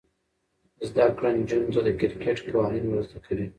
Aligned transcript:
زده 0.87 1.05
کړه 1.17 1.29
نجونو 1.39 1.69
ته 1.75 1.79
د 1.83 1.89
کرکټ 1.99 2.37
قوانین 2.53 2.85
ور 2.87 3.01
زده 3.09 3.19
کوي. 3.25 3.47